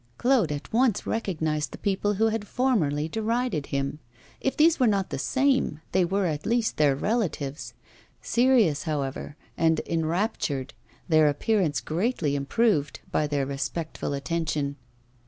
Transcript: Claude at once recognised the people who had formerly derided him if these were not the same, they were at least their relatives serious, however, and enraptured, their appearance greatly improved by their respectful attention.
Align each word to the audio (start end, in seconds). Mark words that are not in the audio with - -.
Claude 0.17 0.51
at 0.51 0.73
once 0.73 1.05
recognised 1.05 1.71
the 1.71 1.77
people 1.77 2.15
who 2.15 2.29
had 2.29 2.47
formerly 2.47 3.07
derided 3.07 3.67
him 3.67 3.99
if 4.39 4.57
these 4.57 4.79
were 4.79 4.87
not 4.87 5.11
the 5.11 5.19
same, 5.19 5.79
they 5.91 6.03
were 6.03 6.25
at 6.25 6.43
least 6.43 6.77
their 6.77 6.95
relatives 6.95 7.75
serious, 8.19 8.81
however, 8.85 9.35
and 9.55 9.79
enraptured, 9.85 10.73
their 11.07 11.29
appearance 11.29 11.79
greatly 11.79 12.35
improved 12.35 12.99
by 13.11 13.27
their 13.27 13.45
respectful 13.45 14.13
attention. 14.13 14.75